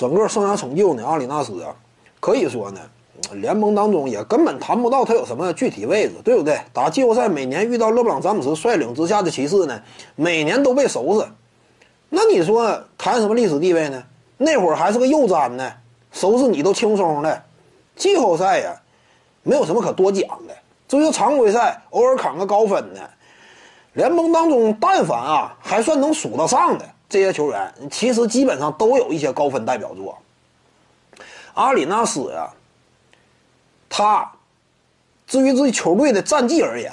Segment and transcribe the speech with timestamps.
[0.00, 1.76] 整个生涯成就呢，阿里纳斯啊，
[2.20, 2.80] 可以说呢，
[3.34, 6.58] 联盟当中也根本谈不到他有什么具体位置，对不对？
[6.72, 9.78] 打季后赛每年遇到勒布朗詹姆斯率领之下的骑士呢，
[10.16, 11.26] 每年都被收拾。
[12.08, 14.02] 那你说谈什么历史地位呢？
[14.38, 15.70] 那会儿还是个右詹呢，
[16.12, 17.42] 收拾你都轻松的。
[17.94, 18.74] 季后赛呀，
[19.42, 20.56] 没有什么可多讲的。
[20.88, 23.10] 至于常规赛，偶尔砍个高分的，
[23.92, 30.16] 联盟当中但凡啊还算能数得上的这些球员，其实基本上都有一些高分代表作。
[31.54, 32.48] 阿里纳斯呀，
[33.88, 34.32] 他
[35.26, 36.92] 至于这球队的战绩而言，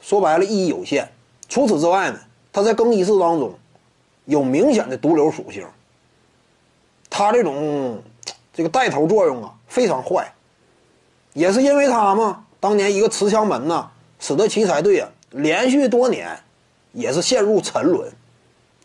[0.00, 1.10] 说白了意义有限。
[1.48, 2.20] 除此之外呢，
[2.52, 3.58] 他在更衣室当中
[4.26, 5.66] 有明显的毒瘤属性。
[7.08, 8.02] 他这种
[8.52, 10.30] 这个带头作用啊，非常坏。
[11.32, 13.90] 也是因为他嘛，当年一个持枪门呐，
[14.20, 16.38] 使得奇才队啊连续多年
[16.92, 18.10] 也是陷入沉沦，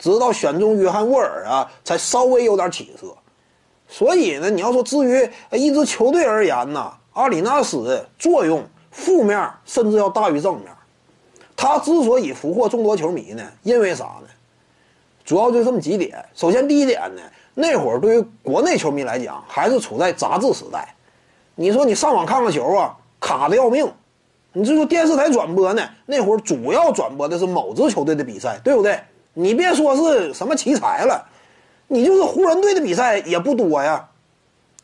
[0.01, 3.15] 直到选中约翰沃尔啊，才稍微有点起色。
[3.87, 10.65] 所以呢，你要说至于一支球队而言呢，阿里纳斯作用负面甚至要大于正面。
[11.55, 14.27] 他之所以俘获众多球迷呢，因为啥呢？
[15.23, 16.17] 主要就这么几点。
[16.33, 17.21] 首先，第一点呢。
[17.53, 20.95] 那会儿对于国内球迷来讲，还是处在杂志时代。
[21.53, 23.87] 你说你上网看个球啊，卡的要命。
[24.53, 28.99] 你就说电视台转播呢，那会儿主要转播的是某支球队的比赛，对不对？
[29.33, 31.25] 你别说是什么奇才了，
[31.87, 34.07] 你就是湖人队的比赛也不多呀。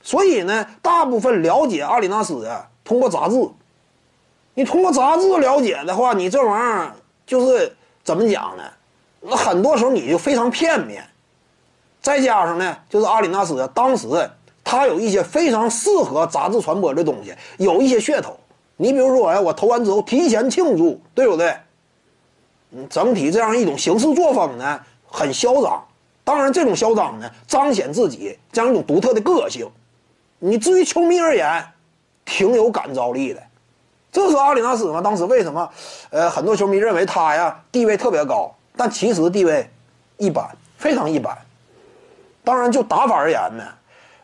[0.01, 3.49] 所以呢，大部分了解阿里纳斯的，通过杂志。
[4.53, 6.91] 你通过杂志了解的话，你这玩意儿
[7.25, 8.63] 就是怎么讲呢？
[9.19, 11.03] 那很多时候你就非常片面。
[12.01, 14.07] 再加上呢，就是阿里纳斯当时
[14.63, 18.37] 他有一些非常适合杂志传播的东西，有一些噱头。
[18.77, 21.55] 你比如说，哎，我投完之后提前庆祝，对不对？
[22.71, 25.83] 嗯，整体这样一种行事作风呢，很嚣张。
[26.23, 29.65] 当然，这种嚣张呢，彰显自己这样一种独特的个性。
[30.39, 31.63] 你至于球迷而言，
[32.25, 33.41] 挺有感召力的。
[34.11, 35.01] 这是阿里纳斯嘛？
[35.01, 35.69] 当时为什么？
[36.09, 39.69] 呃，很多球迷认为他呀地位特别高，但其实地位
[40.17, 40.45] 一般，
[40.77, 41.37] 非常一般。
[42.43, 43.63] 当然，就打法而言呢，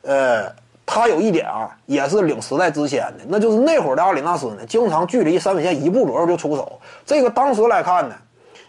[0.02, 0.56] 呃，
[0.86, 6.82] 他有一点啊，也是领时代之先的，那就是那会儿的阿里纳斯呢，经常距离三分线一步左右就出手。
[7.06, 8.16] 这个当时来看呢，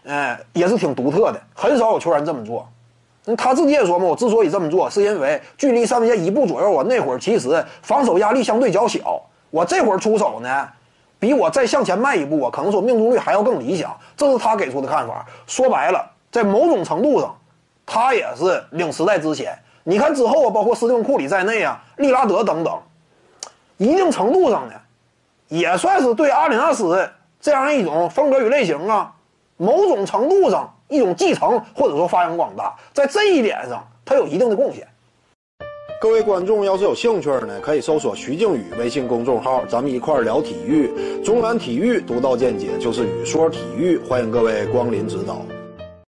[0.04, 2.68] 呃，也是挺独特的，很少有球员这么做。
[3.36, 9.20] 他自己也说嘛，我之所以这么做，是因为距离三分线一步左右啊，那会儿其实防守压力相对较小。
[9.50, 10.68] 我这会儿出手呢，
[11.18, 13.96] 比我再向前迈一步啊，可能说命中率还要更理想。
[14.16, 15.26] 这是他给出的看法。
[15.46, 17.34] 说白了，在某种程度上。
[17.86, 19.54] 他也是领时代之前。
[19.82, 22.74] 你看之后啊，包括斯蒂芬库里在内啊，利拉德等等，
[23.76, 24.74] 一定程度上呢，
[25.48, 27.06] 也算是对阿里纳斯
[27.42, 29.13] 这样一种风格与类型啊，
[29.56, 34.86] 某种程度上一种继承或者说发扬光大，在这一点上他有一定的贡献。
[36.00, 40.92] 各位观众要是有兴趣呢，可以搜索徐静宇微信公众号，咱们一块儿聊体育，
[41.22, 45.40] 中南体育独到见解就是语说体育，欢迎各位光临指导。